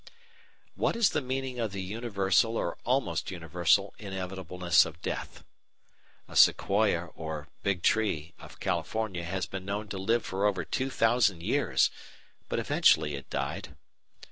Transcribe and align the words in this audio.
§5 0.03 0.13
What 0.73 0.95
is 0.95 1.11
the 1.11 1.21
meaning 1.21 1.59
of 1.59 1.73
the 1.73 1.81
universal 1.83 2.57
or 2.57 2.75
almost 2.85 3.29
universal 3.29 3.93
inevitableness 3.99 4.83
of 4.83 4.99
death? 5.03 5.43
A 6.27 6.35
Sequoia 6.35 7.11
or 7.13 7.49
"Big 7.61 7.83
Tree" 7.83 8.33
of 8.39 8.59
California 8.59 9.23
has 9.23 9.45
been 9.45 9.63
known 9.63 9.89
to 9.89 9.99
live 9.99 10.25
for 10.25 10.47
over 10.47 10.65
two 10.65 10.89
thousand 10.89 11.43
years, 11.43 11.91
but 12.49 12.57
eventually 12.57 13.13
it 13.13 13.29
died. 13.29 13.75